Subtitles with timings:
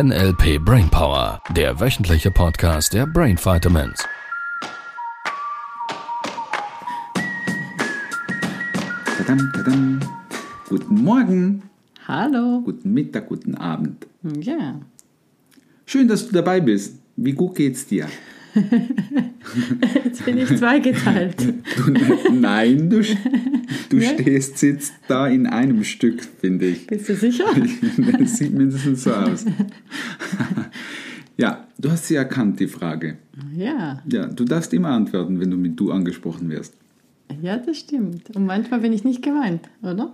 [0.00, 4.06] NLP Brainpower, der wöchentliche Podcast der Brain Vitamins.
[9.16, 10.00] Tadam, tadam.
[10.68, 11.62] Guten Morgen,
[12.06, 12.60] Hallo.
[12.60, 14.06] guten Mittag, guten Abend.
[14.40, 14.80] Ja.
[15.84, 17.00] Schön, dass du dabei bist.
[17.16, 18.06] Wie gut geht's dir?
[20.04, 21.36] Jetzt bin ich zweigeteilt.
[21.76, 23.02] Du, nein, du,
[23.88, 26.86] du stehst, sitzt da in einem Stück, finde ich.
[26.86, 27.46] Bist du sicher?
[28.18, 29.44] Das sieht mindestens so aus.
[31.40, 33.16] Ja, du hast sie erkannt, die Frage.
[33.54, 34.02] Ja.
[34.10, 36.74] Ja, du darfst immer antworten, wenn du mit du angesprochen wirst.
[37.40, 38.34] Ja, das stimmt.
[38.34, 40.12] Und manchmal bin ich nicht gemeint, oder?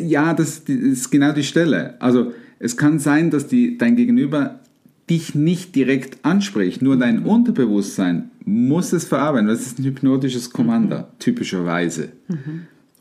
[0.00, 2.00] Ja, das, das ist genau die Stelle.
[2.00, 4.60] Also es kann sein, dass die, dein Gegenüber
[5.08, 9.48] dich nicht direkt anspricht, nur dein Unterbewusstsein muss es verarbeiten.
[9.48, 12.10] Das ist ein hypnotisches Kommando, typischerweise.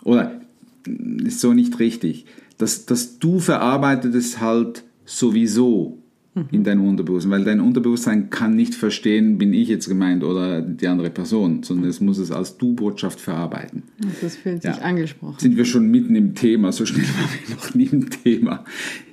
[0.04, 0.42] Oder
[0.88, 2.26] mm, ist so nicht richtig.
[2.58, 6.00] Das, das du verarbeitet es halt sowieso
[6.52, 10.88] in deinem Unterbewusstsein, weil dein Unterbewusstsein kann nicht verstehen, bin ich jetzt gemeint oder die
[10.88, 13.84] andere Person, sondern es muss es als Du-Botschaft verarbeiten.
[14.04, 14.82] Also es fühlt sich Ja.
[14.82, 15.36] angesprochen.
[15.40, 18.66] Sind wir schon mitten im Thema, so schnell waren wir noch nie im Thema.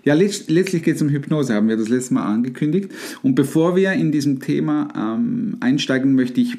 [0.05, 2.91] Ja, letzt- letztlich geht es um Hypnose, haben wir das letzte Mal angekündigt.
[3.23, 6.57] Und bevor wir in diesem Thema ähm, einsteigen, möchte ich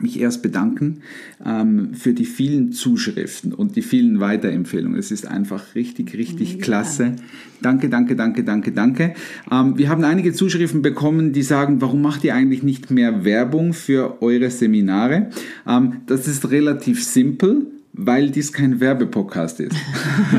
[0.00, 1.02] mich erst bedanken
[1.44, 4.98] ähm, für die vielen Zuschriften und die vielen Weiterempfehlungen.
[4.98, 7.16] Es ist einfach richtig, richtig klasse.
[7.60, 9.14] Danke, danke, danke, danke, danke.
[9.50, 13.72] Ähm, wir haben einige Zuschriften bekommen, die sagen, warum macht ihr eigentlich nicht mehr Werbung
[13.74, 15.30] für eure Seminare?
[15.66, 19.76] Ähm, das ist relativ simpel, weil dies kein Werbepodcast ist.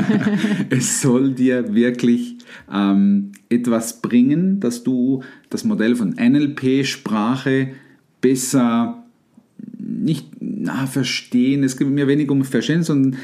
[0.70, 2.38] es soll dir wirklich
[2.72, 7.68] ähm, etwas bringen, dass du das Modell von NLP, Sprache
[8.20, 9.03] besser
[10.02, 13.18] nicht na, verstehen, es geht mir wenig um Verstehen, sondern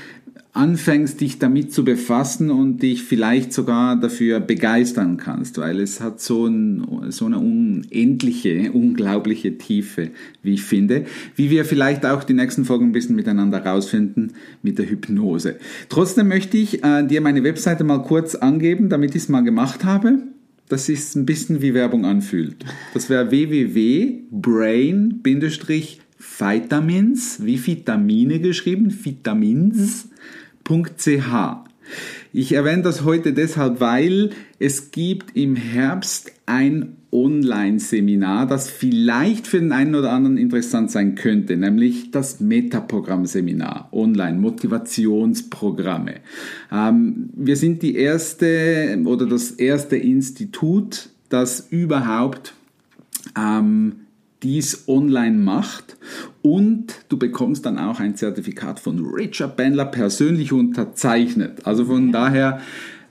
[0.52, 6.20] anfängst dich damit zu befassen und dich vielleicht sogar dafür begeistern kannst, weil es hat
[6.20, 10.10] so, ein, so eine unendliche, unglaubliche Tiefe,
[10.42, 11.04] wie ich finde,
[11.36, 14.32] wie wir vielleicht auch die nächsten Folgen ein bisschen miteinander rausfinden
[14.62, 15.56] mit der Hypnose.
[15.88, 19.84] Trotzdem möchte ich äh, dir meine Webseite mal kurz angeben, damit ich es mal gemacht
[19.84, 20.18] habe
[20.68, 22.64] dass sich ein bisschen wie Werbung anfühlt.
[22.94, 23.32] Das wäre
[26.20, 30.08] www.brain-vitamins, wie Vitamine geschrieben, vitamins.ch.
[32.32, 34.30] Ich erwähne das heute deshalb, weil
[34.60, 41.16] es gibt im Herbst ein Online-Seminar, das vielleicht für den einen oder anderen interessant sein
[41.16, 46.20] könnte, nämlich das Metaprogramm-Seminar, Online-Motivationsprogramme.
[46.70, 52.54] Ähm, wir sind die erste oder das erste Institut, das überhaupt
[53.36, 54.06] ähm,
[54.42, 55.96] dies online macht
[56.42, 61.66] und du bekommst dann auch ein Zertifikat von Richard Bandler persönlich unterzeichnet.
[61.66, 62.60] Also von daher,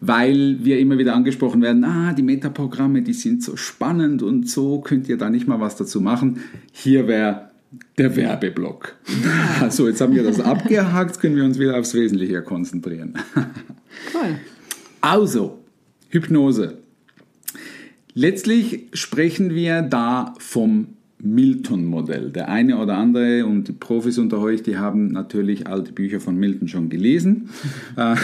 [0.01, 4.79] weil wir immer wieder angesprochen werden, ah, die Metaprogramme, die sind so spannend und so
[4.79, 6.39] könnt ihr da nicht mal was dazu machen.
[6.71, 7.49] Hier wäre
[7.97, 8.95] der Werbeblock.
[9.59, 13.13] Also jetzt haben wir das abgehakt, können wir uns wieder aufs Wesentliche konzentrieren.
[14.13, 14.35] Cool.
[15.01, 15.59] Also,
[16.09, 16.77] Hypnose.
[18.13, 20.89] Letztlich sprechen wir da vom
[21.21, 22.31] Milton-Modell.
[22.31, 26.35] Der eine oder andere und die Profis unter euch, die haben natürlich alte Bücher von
[26.37, 27.49] Milton schon gelesen.
[27.95, 28.15] Äh,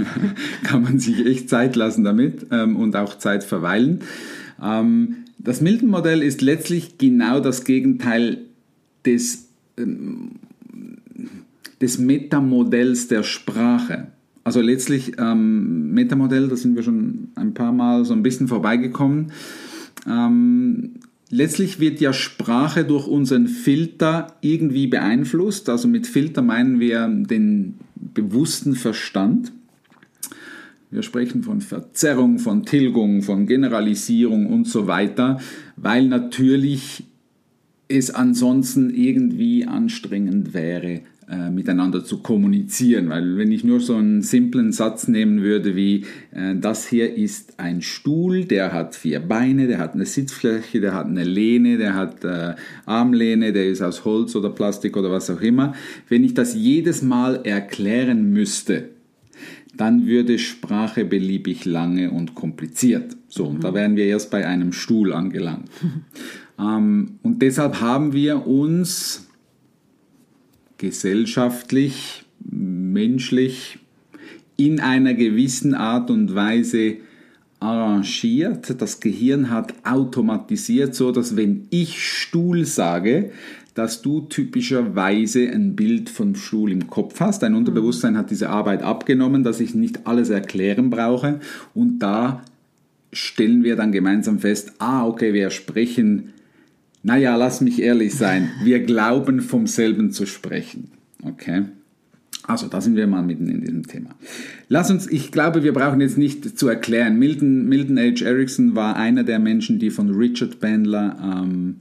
[0.64, 4.00] Kann man sich echt Zeit lassen damit ähm, und auch Zeit verweilen.
[4.62, 8.38] Ähm, Das Milton-Modell ist letztlich genau das Gegenteil
[9.06, 10.32] des, ähm,
[11.80, 14.08] des Metamodells der Sprache.
[14.42, 19.32] Also letztlich Metamodell, da sind wir schon ein paar Mal so ein bisschen vorbeigekommen.
[21.30, 25.68] Letztlich wird ja Sprache durch unseren Filter irgendwie beeinflusst.
[25.68, 29.52] Also mit Filter meinen wir den bewussten Verstand.
[30.90, 35.40] Wir sprechen von Verzerrung, von Tilgung, von Generalisierung und so weiter,
[35.76, 37.04] weil natürlich
[37.88, 43.08] es ansonsten irgendwie anstrengend wäre, äh, miteinander zu kommunizieren.
[43.08, 47.58] Weil wenn ich nur so einen simplen Satz nehmen würde wie, äh, das hier ist
[47.58, 51.94] ein Stuhl, der hat vier Beine, der hat eine Sitzfläche, der hat eine Lehne, der
[51.94, 52.54] hat äh,
[52.86, 55.74] Armlehne, der ist aus Holz oder Plastik oder was auch immer.
[56.08, 58.90] Wenn ich das jedes Mal erklären müsste,
[59.76, 63.16] dann würde Sprache beliebig lange und kompliziert.
[63.28, 65.68] So, und da wären wir erst bei einem Stuhl angelangt.
[66.58, 69.23] ähm, und deshalb haben wir uns
[70.84, 73.78] gesellschaftlich, menschlich
[74.56, 76.98] in einer gewissen Art und Weise
[77.58, 78.80] arrangiert.
[78.82, 83.30] Das Gehirn hat automatisiert, so dass wenn ich Stuhl sage,
[83.72, 87.42] dass du typischerweise ein Bild vom Stuhl im Kopf hast.
[87.42, 91.40] Dein Unterbewusstsein hat diese Arbeit abgenommen, dass ich nicht alles erklären brauche
[91.74, 92.44] und da
[93.10, 96.33] stellen wir dann gemeinsam fest, ah, okay, wir sprechen,
[97.04, 100.88] naja, lass mich ehrlich sein, wir glauben vom selben zu sprechen.
[101.22, 101.64] Okay?
[102.46, 104.10] Also, da sind wir mal mitten in diesem Thema.
[104.68, 107.18] Lass uns, ich glaube, wir brauchen jetzt nicht zu erklären.
[107.18, 108.24] Milton, Milton H.
[108.24, 111.76] Erickson war einer der Menschen, die von Richard Bandler, ähm,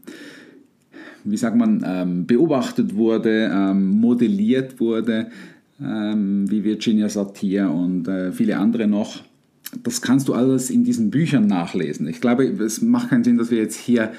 [1.24, 5.30] wie sagt man, ähm, beobachtet wurde, ähm, modelliert wurde,
[5.82, 9.24] ähm, wie Virginia Satir und äh, viele andere noch.
[9.84, 12.08] Das kannst du alles in diesen Büchern nachlesen.
[12.08, 14.12] Ich glaube, es macht keinen Sinn, dass wir jetzt hier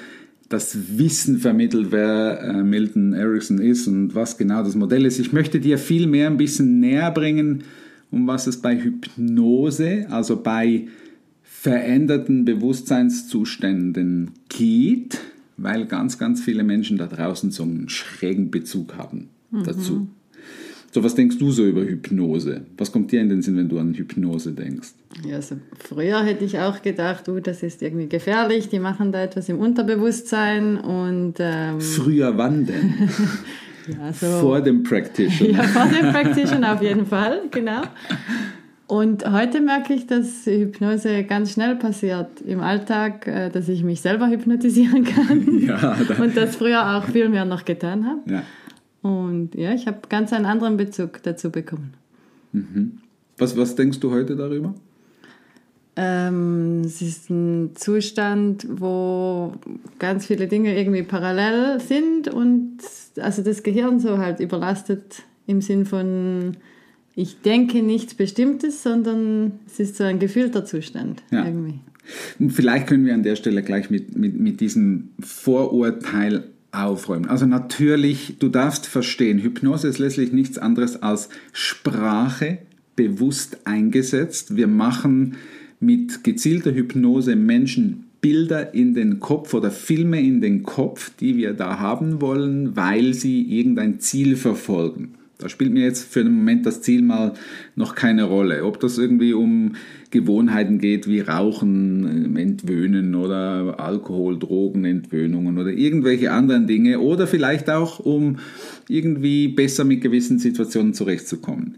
[0.49, 5.19] das Wissen vermittelt, wer äh, Milton Erickson ist und was genau das Modell ist.
[5.19, 7.63] Ich möchte dir viel mehr ein bisschen näher bringen,
[8.11, 10.87] um was es bei Hypnose, also bei
[11.43, 15.19] veränderten Bewusstseinszuständen geht,
[15.57, 19.63] weil ganz, ganz viele Menschen da draußen so einen schrägen Bezug haben mhm.
[19.63, 20.07] dazu.
[20.95, 22.61] So, was denkst du so über Hypnose?
[22.77, 24.93] Was kommt dir in den Sinn, wenn du an Hypnose denkst?
[25.27, 29.21] Ja, also früher hätte ich auch gedacht, uh, das ist irgendwie gefährlich, die machen da
[29.21, 31.33] etwas im Unterbewusstsein und...
[31.39, 32.93] Ähm, früher wann denn?
[33.89, 35.51] ja, so, vor dem Practitioner.
[35.51, 37.81] ja, vor dem Practitioner auf jeden Fall, genau.
[38.87, 43.99] Und heute merke ich, dass Hypnose ganz schnell passiert im Alltag, äh, dass ich mich
[43.99, 45.59] selber hypnotisieren kann.
[45.67, 48.31] Ja, und das früher auch viel mehr noch getan habe.
[48.31, 48.43] Ja.
[49.05, 51.93] Und ja, ich habe ganz einen anderen Bezug dazu bekommen.
[52.53, 52.97] Mhm.
[53.37, 54.73] Was, was denkst du heute darüber?
[55.95, 59.53] Ähm, es ist ein Zustand, wo
[59.99, 62.79] ganz viele Dinge irgendwie parallel sind und
[63.17, 66.57] also das Gehirn so halt überlastet im Sinn von
[67.13, 71.45] ich denke nichts Bestimmtes, sondern es ist so ein gefühlter Zustand ja.
[71.45, 71.79] irgendwie.
[72.49, 77.27] Vielleicht können wir an der Stelle gleich mit, mit, mit diesem Vorurteil aufräumen.
[77.27, 82.59] Also natürlich, du darfst verstehen, Hypnose ist letztlich nichts anderes als Sprache
[82.95, 84.55] bewusst eingesetzt.
[84.55, 85.35] Wir machen
[85.79, 91.53] mit gezielter Hypnose Menschen Bilder in den Kopf oder Filme in den Kopf, die wir
[91.53, 95.13] da haben wollen, weil sie irgendein Ziel verfolgen.
[95.37, 97.33] Da spielt mir jetzt für den Moment das Ziel mal
[97.75, 98.63] noch keine Rolle.
[98.63, 99.75] Ob das irgendwie um
[100.09, 107.27] Gewohnheiten geht wie Rauchen, ähm, Entwöhnen oder Alkohol, Drogen, Entwöhnungen oder irgendwelche anderen Dinge oder
[107.27, 108.37] vielleicht auch um
[108.87, 111.75] irgendwie besser mit gewissen Situationen zurechtzukommen.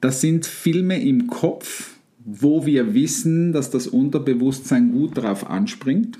[0.00, 1.94] Das sind Filme im Kopf,
[2.24, 6.18] wo wir wissen, dass das Unterbewusstsein gut darauf anspringt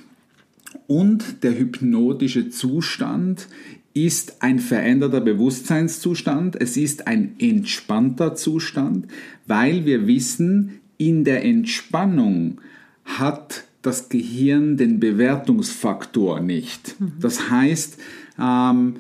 [0.87, 3.49] und der hypnotische Zustand
[3.95, 9.07] ist ein veränderter Bewusstseinszustand, es ist ein entspannter Zustand,
[9.47, 12.61] weil wir wissen, in der Entspannung
[13.05, 16.99] hat das Gehirn den Bewertungsfaktor nicht.
[16.99, 17.13] Mhm.
[17.21, 17.99] Das heißt,
[18.41, 18.97] ähm,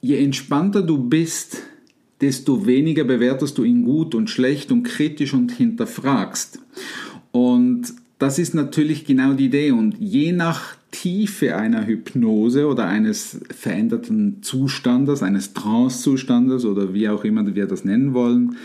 [0.00, 1.62] je entspannter du bist,
[2.20, 6.60] desto weniger bewertest du ihn gut und schlecht und kritisch und hinterfragst.
[7.32, 9.70] Und das ist natürlich genau die Idee.
[9.70, 17.24] Und je nach Tiefe einer Hypnose oder eines veränderten Zustandes, eines Trance-Zustandes oder wie auch
[17.24, 18.56] immer wir das nennen wollen,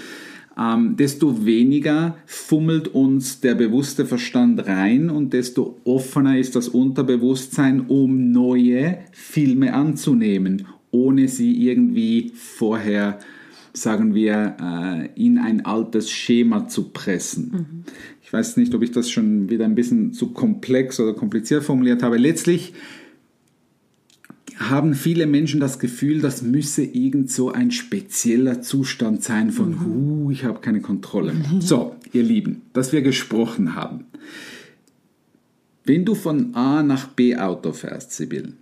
[0.57, 7.85] ähm, desto weniger fummelt uns der bewusste Verstand rein und desto offener ist das Unterbewusstsein,
[7.87, 13.17] um neue Filme anzunehmen, ohne sie irgendwie vorher
[13.73, 17.51] sagen wir, äh, in ein altes Schema zu pressen.
[17.51, 17.83] Mhm.
[18.21, 22.03] Ich weiß nicht, ob ich das schon wieder ein bisschen zu komplex oder kompliziert formuliert
[22.03, 22.17] habe.
[22.17, 22.73] Letztlich
[24.57, 30.25] haben viele Menschen das Gefühl, das müsse irgend so ein spezieller Zustand sein von, mhm.
[30.25, 31.49] uh, ich habe keine Kontrolle mehr.
[31.59, 34.05] So, ihr Lieben, dass wir gesprochen haben.
[35.85, 38.53] Wenn du von A nach B Auto fährst, Sibyl,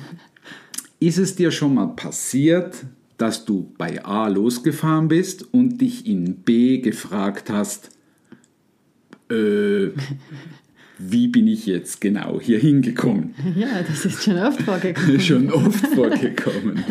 [1.00, 2.84] ist es dir schon mal passiert,
[3.18, 7.90] dass du bei A losgefahren bist und dich in B gefragt hast,
[9.30, 9.88] äh,
[10.98, 13.34] wie bin ich jetzt genau hier hingekommen?
[13.56, 15.20] Ja, das ist schon oft vorgekommen.
[15.20, 16.84] schon oft vorgekommen.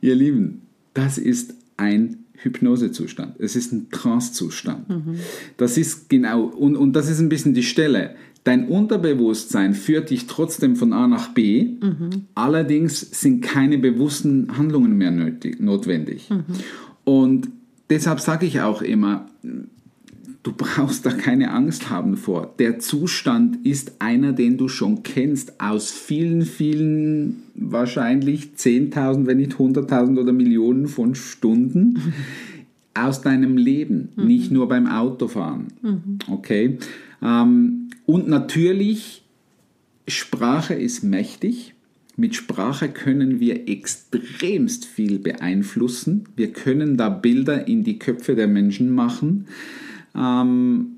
[0.00, 0.62] Ihr Lieben,
[0.94, 3.38] das ist ein Hypnosezustand.
[3.38, 4.88] Es ist ein Trancezustand.
[4.88, 5.16] Mhm.
[5.56, 8.16] Das ist genau, und, und das ist ein bisschen die Stelle.
[8.44, 12.24] Dein Unterbewusstsein führt dich trotzdem von A nach B, mhm.
[12.34, 16.30] allerdings sind keine bewussten Handlungen mehr nötig, notwendig.
[16.30, 16.44] Mhm.
[17.04, 17.48] Und
[17.90, 19.26] deshalb sage ich auch immer,
[20.42, 22.54] du brauchst da keine Angst haben vor.
[22.58, 29.52] Der Zustand ist einer, den du schon kennst aus vielen, vielen, wahrscheinlich 10.000, wenn nicht
[29.52, 32.14] 100.000 oder Millionen von Stunden
[32.94, 34.26] aus deinem Leben, mhm.
[34.26, 35.68] nicht nur beim Autofahren.
[35.82, 36.18] Mhm.
[36.28, 36.78] Okay?
[37.22, 37.79] Ähm,
[38.10, 39.22] und natürlich,
[40.08, 41.74] Sprache ist mächtig.
[42.16, 46.24] Mit Sprache können wir extremst viel beeinflussen.
[46.34, 49.46] Wir können da Bilder in die Köpfe der Menschen machen.
[50.16, 50.96] Ähm,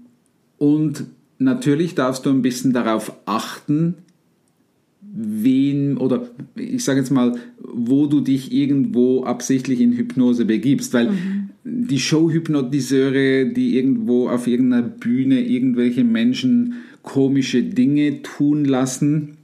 [0.56, 1.04] und
[1.36, 3.96] natürlich darfst du ein bisschen darauf achten,
[5.02, 11.10] wen oder ich sage jetzt mal, wo du dich irgendwo absichtlich in Hypnose begibst, weil
[11.10, 11.50] mhm.
[11.64, 19.36] die Show-Hypnotiseure, die irgendwo auf irgendeiner Bühne irgendwelche Menschen komische Dinge tun lassen,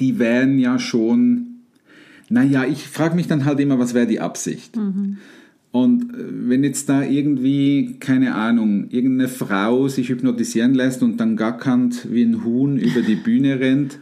[0.00, 1.46] die wären ja schon,
[2.28, 4.76] naja, ich frage mich dann halt immer, was wäre die Absicht?
[4.76, 5.18] Mhm.
[5.70, 6.16] Und äh,
[6.48, 12.22] wenn jetzt da irgendwie, keine Ahnung, irgendeine Frau sich hypnotisieren lässt und dann gackernd wie
[12.22, 13.98] ein Huhn über die Bühne rennt,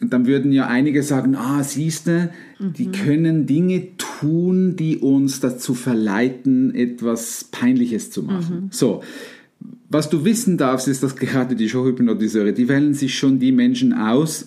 [0.00, 2.72] dann würden ja einige sagen, ah, siehste, mhm.
[2.74, 8.64] die können Dinge tun, die uns dazu verleiten, etwas Peinliches zu machen.
[8.64, 8.68] Mhm.
[8.70, 9.02] So.
[9.90, 13.92] Was du wissen darfst, ist, dass gerade die Showhypnotiseure, die wählen sich schon die Menschen
[13.92, 14.46] aus,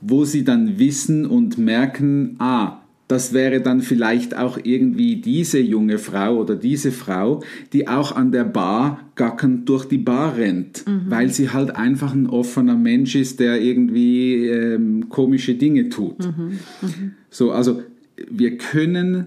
[0.00, 5.98] wo sie dann wissen und merken, ah, das wäre dann vielleicht auch irgendwie diese junge
[5.98, 11.02] Frau oder diese Frau, die auch an der Bar gackernd durch die Bar rennt, mhm.
[11.08, 16.18] weil sie halt einfach ein offener Mensch ist, der irgendwie ähm, komische Dinge tut.
[16.20, 16.58] Mhm.
[16.80, 17.12] Mhm.
[17.30, 17.82] So, also
[18.30, 19.26] wir können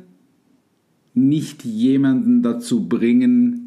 [1.14, 3.65] nicht jemanden dazu bringen,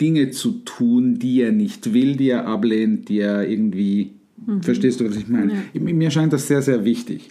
[0.00, 4.12] Dinge zu tun, die er nicht will, die er ablehnt, die er irgendwie.
[4.44, 4.62] Mhm.
[4.62, 5.64] Verstehst du, was ich meine?
[5.72, 5.80] Ja.
[5.80, 7.30] Mir scheint das sehr, sehr wichtig.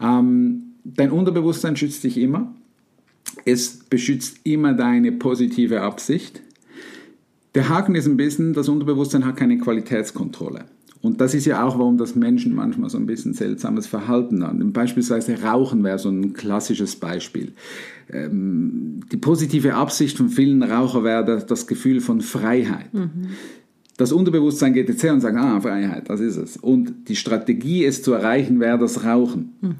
[0.00, 2.54] Ähm, dein Unterbewusstsein schützt dich immer.
[3.44, 6.42] Es beschützt immer deine positive Absicht.
[7.54, 10.66] Der Haken ist ein bisschen, das Unterbewusstsein hat keine Qualitätskontrolle.
[11.06, 14.72] Und das ist ja auch, warum das Menschen manchmal so ein bisschen seltsames Verhalten haben.
[14.72, 17.52] Beispielsweise Rauchen wäre so ein klassisches Beispiel.
[18.10, 22.92] Ähm, die positive Absicht von vielen Rauchern wäre das Gefühl von Freiheit.
[22.92, 23.28] Mhm.
[23.96, 26.56] Das Unterbewusstsein geht jetzt her und sagt, ah, Freiheit, das ist es.
[26.56, 29.54] Und die Strategie, es zu erreichen, wäre das Rauchen.
[29.60, 29.74] Mhm.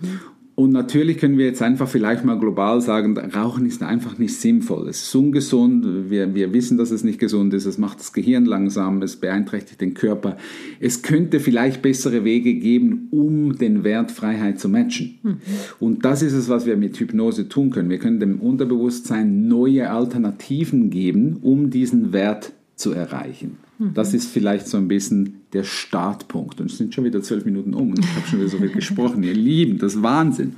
[0.56, 4.88] Und natürlich können wir jetzt einfach vielleicht mal global sagen, Rauchen ist einfach nicht sinnvoll.
[4.88, 6.08] Es ist ungesund.
[6.08, 7.66] Wir, wir wissen, dass es nicht gesund ist.
[7.66, 9.02] Es macht das Gehirn langsam.
[9.02, 10.38] Es beeinträchtigt den Körper.
[10.80, 15.18] Es könnte vielleicht bessere Wege geben, um den Wert Freiheit zu matchen.
[15.22, 15.36] Mhm.
[15.78, 17.90] Und das ist es, was wir mit Hypnose tun können.
[17.90, 23.58] Wir können dem Unterbewusstsein neue Alternativen geben, um diesen Wert zu erreichen.
[23.78, 26.60] Das ist vielleicht so ein bisschen der Startpunkt.
[26.60, 28.70] Und es sind schon wieder zwölf Minuten um und ich habe schon wieder so viel
[28.70, 29.22] gesprochen.
[29.22, 30.56] Ihr Lieben, das ist Wahnsinn.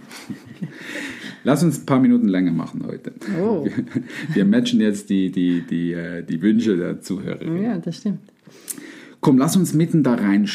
[1.45, 3.13] Lass uns ein paar Minuten länger machen heute.
[3.41, 3.65] Oh.
[3.65, 3.73] Wir,
[4.35, 7.45] wir matchen jetzt die, die, die, äh, die Wünsche der Zuhörer.
[7.61, 8.21] Ja, das stimmt.
[9.21, 10.49] Komm, lass uns mitten da rein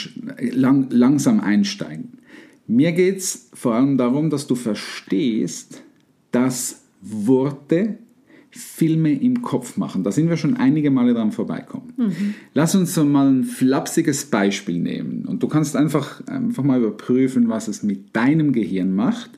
[0.53, 2.19] lang, langsam einsteigen.
[2.67, 5.83] Mir geht es vor allem darum, dass du verstehst,
[6.31, 7.97] dass Worte
[8.55, 10.03] Filme im Kopf machen.
[10.03, 11.93] Da sind wir schon einige Male dran vorbeikommen.
[11.97, 12.33] Mhm.
[12.53, 15.25] Lass uns so mal ein flapsiges Beispiel nehmen.
[15.25, 19.31] Und du kannst einfach, einfach mal überprüfen, was es mit deinem Gehirn macht.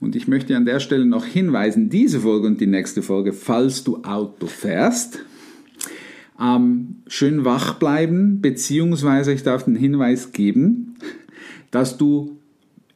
[0.00, 3.84] Und ich möchte an der Stelle noch hinweisen, diese Folge und die nächste Folge, falls
[3.84, 5.20] du Auto fährst,
[6.40, 10.96] ähm, schön wach bleiben, beziehungsweise ich darf den Hinweis geben,
[11.70, 12.38] dass du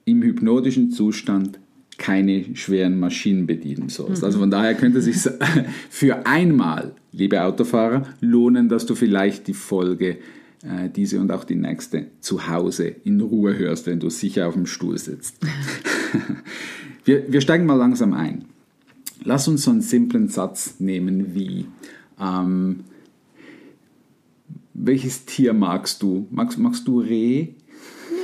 [0.04, 1.58] im hypnotischen Zustand
[2.00, 4.24] keine schweren Maschinen bedienen sollst.
[4.24, 5.16] Also von daher könnte es sich
[5.90, 10.16] für einmal, liebe Autofahrer, lohnen, dass du vielleicht die Folge,
[10.62, 14.54] äh, diese und auch die nächste, zu Hause in Ruhe hörst, wenn du sicher auf
[14.54, 15.36] dem Stuhl sitzt.
[17.04, 18.46] wir, wir steigen mal langsam ein.
[19.22, 21.66] Lass uns so einen simplen Satz nehmen wie,
[22.18, 22.80] ähm,
[24.72, 26.26] welches Tier magst du?
[26.30, 27.48] Magst, magst du Reh?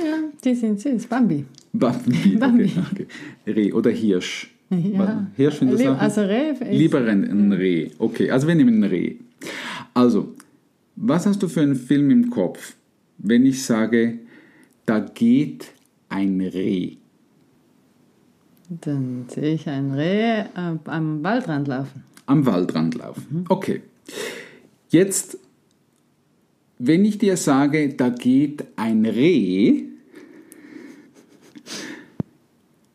[0.03, 1.45] Ja, die sind süß, Bambi.
[1.73, 2.35] Bambi.
[2.39, 2.65] Bambi.
[2.65, 3.07] Okay, okay.
[3.53, 4.49] Reh oder Hirsch.
[4.69, 5.27] Ja.
[5.35, 6.53] Hirsch findest du Also Reh.
[6.71, 7.89] Lieber ein Reh.
[7.97, 9.15] Okay, also wir nehmen ein Reh.
[9.93, 10.35] Also,
[10.95, 12.75] was hast du für einen Film im Kopf,
[13.17, 14.19] wenn ich sage,
[14.85, 15.71] da geht
[16.09, 16.97] ein Reh?
[18.69, 20.45] Dann sehe ich ein Reh äh,
[20.85, 22.03] am Waldrand laufen.
[22.25, 23.25] Am Waldrand laufen.
[23.29, 23.45] Mhm.
[23.47, 23.81] Okay.
[24.89, 25.37] Jetzt,
[26.77, 29.83] wenn ich dir sage, da geht ein Reh,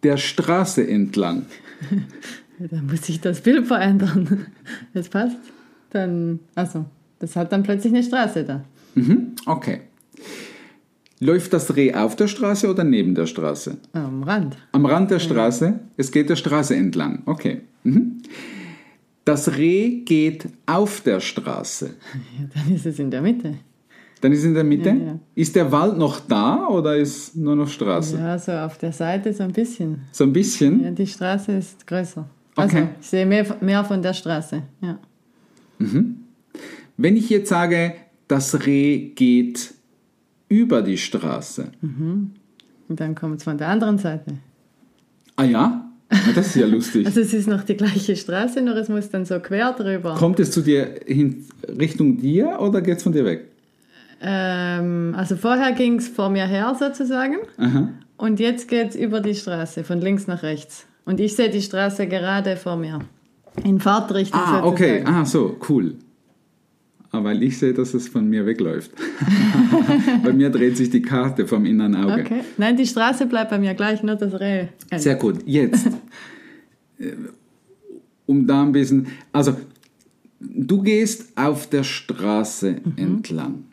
[0.03, 1.47] der Straße entlang.
[2.59, 4.47] Dann muss ich das Bild verändern.
[4.95, 5.37] Das passt.
[5.91, 6.85] Dann, also,
[7.19, 8.65] das hat dann plötzlich eine Straße da.
[8.95, 9.81] Mhm, okay.
[11.19, 13.79] Läuft das Reh auf der Straße oder neben der Straße?
[13.93, 14.57] Am Rand.
[14.73, 15.79] Am Rand der Straße?
[15.97, 17.23] Es geht der Straße entlang.
[17.27, 17.63] Okay.
[17.85, 18.23] Mhm.
[19.25, 21.95] Das Reh geht auf der Straße.
[22.39, 23.55] Ja, dann ist es in der Mitte.
[24.23, 24.91] Dann ist in der Mitte.
[24.91, 25.19] Ja, ja.
[25.35, 28.17] Ist der Wald noch da oder ist nur noch Straße?
[28.17, 30.03] Ja, so auf der Seite so ein bisschen.
[30.13, 30.85] So ein bisschen?
[30.85, 32.25] Ja, die Straße ist größer.
[32.55, 32.89] Also okay.
[33.01, 34.99] ich sehe mehr, mehr von der Straße, ja.
[35.79, 36.19] Mhm.
[36.97, 37.95] Wenn ich jetzt sage,
[38.29, 39.75] das Reh geht
[40.49, 41.73] über die Straße.
[41.81, 42.31] Mhm.
[42.89, 44.35] Und dann kommt es von der anderen Seite.
[45.35, 45.91] Ah ja?
[46.37, 47.07] Das ist ja lustig.
[47.07, 50.15] Also es ist noch die gleiche Straße, nur es muss dann so quer drüber.
[50.15, 53.52] Kommt es zu dir hin, Richtung dir oder geht es von dir weg?
[54.25, 57.89] Ähm, also vorher ging es vor mir her sozusagen Aha.
[58.17, 60.87] und jetzt geht es über die Straße, von links nach rechts.
[61.05, 63.01] Und ich sehe die Straße gerade vor mir.
[63.65, 64.67] In Fahrtrichtung Ah, sozusagen.
[64.69, 65.03] okay.
[65.05, 65.97] Ah, so, cool.
[67.11, 68.93] Ah, weil ich sehe, dass es von mir wegläuft.
[70.25, 72.23] bei mir dreht sich die Karte vom inneren Auge.
[72.23, 72.41] Okay.
[72.57, 74.69] Nein, die Straße bleibt bei mir gleich, nur das Reh.
[74.97, 75.41] Sehr gut.
[75.45, 75.87] Jetzt,
[76.99, 77.13] äh,
[78.27, 79.57] um da ein bisschen, also
[80.41, 83.65] du gehst auf der Straße entlang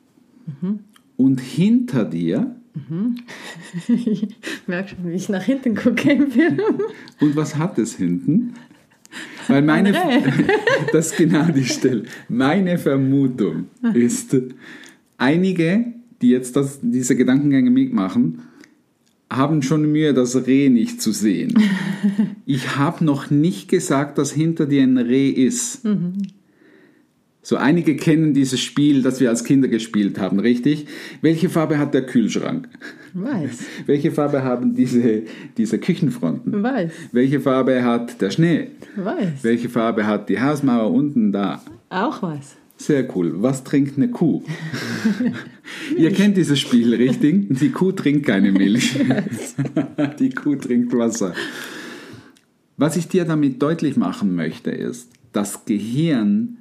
[1.17, 2.55] und hinter dir,
[3.87, 6.59] Ich merke schon, wie ich nach hinten gucke im Film.
[7.19, 8.53] und was hat es hinten?
[9.47, 9.91] Weil meine,
[10.91, 12.03] das ist genau die Stelle.
[12.27, 14.35] Meine Vermutung ist,
[15.17, 18.43] einige, die jetzt das, diese Gedankengänge mitmachen,
[19.31, 21.55] haben schon Mühe, das Reh nicht zu sehen.
[22.45, 25.85] Ich habe noch nicht gesagt, dass hinter dir ein Reh ist.
[27.41, 30.87] So, einige kennen dieses Spiel, das wir als Kinder gespielt haben, richtig?
[31.21, 32.67] Welche Farbe hat der Kühlschrank?
[33.13, 33.59] Weiß.
[33.85, 35.23] Welche Farbe haben diese,
[35.57, 36.61] diese Küchenfronten?
[36.61, 36.91] Weiß.
[37.11, 38.67] Welche Farbe hat der Schnee?
[38.95, 39.43] Weiß.
[39.43, 41.63] Welche Farbe hat die Hausmauer unten da?
[41.89, 42.57] Auch weiß.
[42.77, 43.33] Sehr cool.
[43.41, 44.43] Was trinkt eine Kuh?
[45.97, 47.47] Ihr kennt dieses Spiel, richtig?
[47.49, 48.97] Die Kuh trinkt keine Milch.
[50.19, 51.33] Die Kuh trinkt Wasser.
[52.77, 56.59] Was ich dir damit deutlich machen möchte, ist, das Gehirn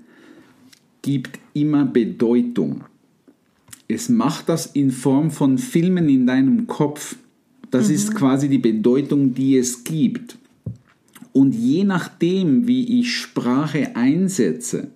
[1.08, 2.84] gibt immer Bedeutung.
[3.88, 7.16] Es macht das in Form von Filmen in deinem Kopf.
[7.70, 10.36] Das ist quasi die Bedeutung, die es gibt.
[11.32, 14.88] Und je nachdem, wie ich Sprache einsetze,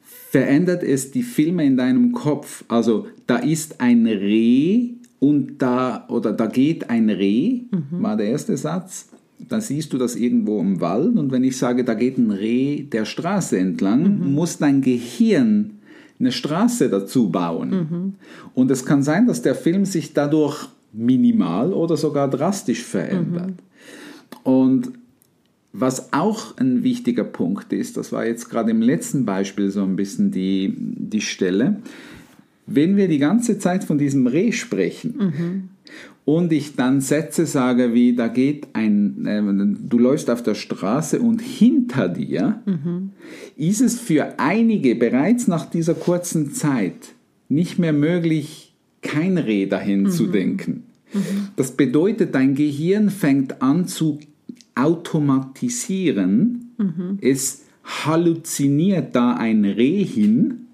[0.00, 2.64] verändert es die Filme in deinem Kopf.
[2.68, 8.56] Also da ist ein Reh und da oder da geht ein Reh, war der erste
[8.56, 9.10] Satz.
[9.38, 12.82] Dann siehst du das irgendwo im Wald und wenn ich sage, da geht ein Reh
[12.82, 15.72] der Straße entlang, muss dein Gehirn
[16.18, 17.70] eine Straße dazu bauen.
[18.54, 23.52] Und es kann sein, dass der Film sich dadurch minimal oder sogar drastisch verändert.
[24.42, 24.92] Und
[25.72, 29.96] was auch ein wichtiger Punkt ist, das war jetzt gerade im letzten Beispiel so ein
[29.96, 31.76] bisschen die, die Stelle,
[32.66, 35.68] wenn wir die ganze Zeit von diesem Reh sprechen
[36.26, 39.40] und ich dann Sätze sage wie, da geht ein, äh,
[39.88, 42.60] du läufst auf der Straße und hinter dir,
[43.56, 47.14] ist es für einige bereits nach dieser kurzen Zeit
[47.48, 50.82] nicht mehr möglich, kein Reh dahin zu denken.
[51.54, 54.18] Das bedeutet, dein Gehirn fängt an zu
[54.74, 56.72] automatisieren.
[57.20, 60.66] Es halluziniert da ein Reh hin,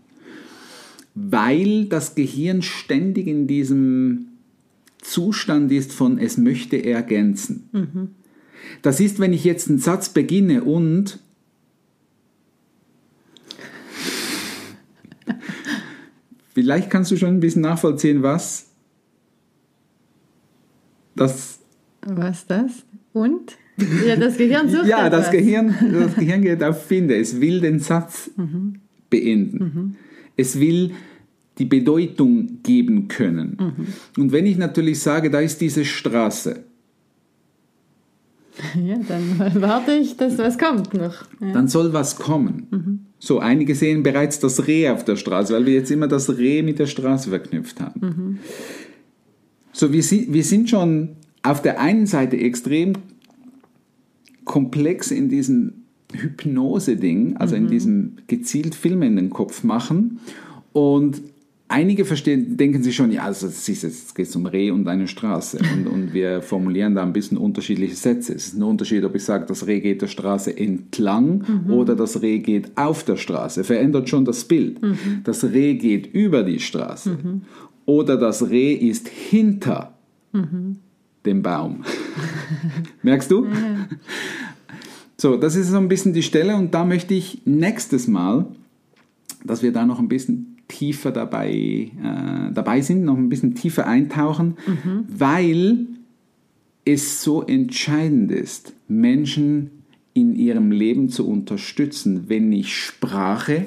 [1.15, 4.29] weil das Gehirn ständig in diesem
[5.03, 8.15] Zustand ist von es möchte ergänzen.
[8.81, 11.19] Das ist, wenn ich jetzt einen Satz beginne und
[16.55, 18.69] vielleicht kannst du schon ein bisschen nachvollziehen, was
[21.15, 21.61] das
[22.07, 22.85] Was das?
[23.13, 23.59] Und?
[24.07, 25.31] Ja, das Gehirn sucht Ja, das.
[25.31, 27.17] Gehirn, das Gehirn geht auf Finde.
[27.17, 28.31] Es will den Satz
[29.11, 29.97] beenden.
[30.37, 30.93] Es will
[31.59, 33.59] die Bedeutung geben können.
[34.17, 36.65] Und wenn ich natürlich sage, da ist diese Straße,
[38.85, 41.25] Ja, dann warte ich, dass was kommt noch.
[41.41, 41.53] Ja.
[41.53, 43.07] dann soll was kommen.
[43.19, 46.63] So, einige sehen bereits das Reh auf der Straße, weil wir jetzt immer das Reh
[46.63, 48.41] mit der Straße verknüpft haben.
[49.73, 51.11] So, wir, wir sind schon
[51.43, 52.95] auf der einen Seite extrem
[54.45, 55.75] komplex in diesem
[56.13, 60.21] Hypnose-Ding, also in diesem gezielt Filme in den Kopf machen.
[60.73, 61.23] Und
[61.73, 64.87] einige verstehen, denken sich schon, ja, also es ist jetzt, es geht um Reh und
[64.87, 65.59] eine Straße.
[65.73, 68.35] Und, und wir formulieren da ein bisschen unterschiedliche Sätze.
[68.35, 72.21] Es ist ein Unterschied, ob ich sage, das Reh geht der Straße entlang oder das
[72.21, 73.65] Reh geht auf der Straße.
[73.65, 74.79] Verändert schon das Bild.
[75.25, 77.17] Das Reh geht über die Straße.
[77.87, 79.95] Oder das Reh ist hinter
[81.25, 81.85] dem Baum.
[83.03, 83.47] Merkst du?
[85.19, 88.47] So, das ist so ein bisschen die Stelle und da möchte ich nächstes Mal,
[89.45, 93.87] dass wir da noch ein bisschen tiefer dabei, äh, dabei sind, noch ein bisschen tiefer
[93.87, 94.57] eintauchen,
[95.07, 95.87] weil
[96.85, 99.71] es so entscheidend ist, Menschen
[100.15, 103.67] in ihrem Leben zu unterstützen, wenn ich Sprache,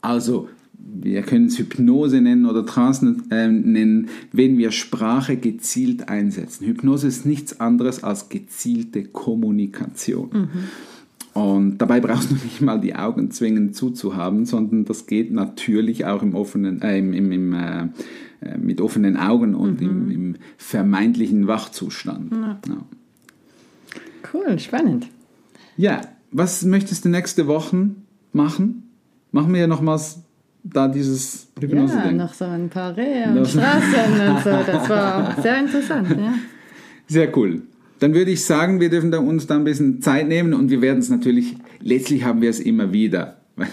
[0.00, 6.66] also wir können es Hypnose nennen oder Trance äh, nennen, wenn wir Sprache gezielt einsetzen.
[6.66, 10.48] Hypnose ist nichts anderes als gezielte Kommunikation.
[11.36, 16.22] Und dabei brauchst du nicht mal die Augen zwingend zuzuhaben, sondern das geht natürlich auch
[16.22, 17.88] im offenen, äh, im, im, im, äh,
[18.40, 22.32] äh, mit offenen Augen und im, im vermeintlichen Wachzustand.
[22.32, 22.58] Ja.
[24.32, 25.08] Cool, spannend.
[25.76, 26.00] Ja,
[26.32, 27.90] was möchtest du nächste Woche
[28.32, 28.84] machen?
[29.30, 30.20] Machen wir ja nochmals
[30.62, 34.50] da dieses Hypnose Ja, noch so ein paar Rehe und Straßen und so.
[34.50, 36.34] Das war sehr interessant, ja.
[37.06, 37.62] Sehr cool.
[37.98, 40.82] Dann würde ich sagen, wir dürfen da uns da ein bisschen Zeit nehmen und wir
[40.82, 43.38] werden es natürlich, letztlich haben wir es immer wieder.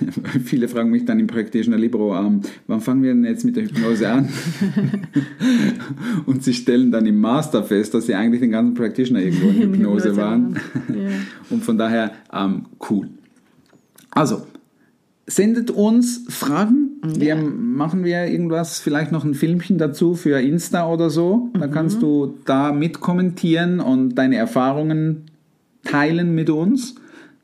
[0.45, 3.63] Viele fragen mich dann im Practitioner Libro, ähm, wann fangen wir denn jetzt mit der
[3.63, 4.29] Hypnose an?
[6.25, 9.55] und sie stellen dann im Master fest, dass sie eigentlich den ganzen Practitioner irgendwo in
[9.73, 10.57] Hypnose waren.
[11.49, 13.09] Und von daher ähm, cool.
[14.11, 14.47] Also,
[15.27, 16.92] sendet uns Fragen.
[17.03, 21.49] Wir machen wir irgendwas, vielleicht noch ein Filmchen dazu für Insta oder so.
[21.53, 21.71] Da mhm.
[21.71, 25.25] kannst du da mitkommentieren und deine Erfahrungen
[25.83, 26.95] teilen mit uns.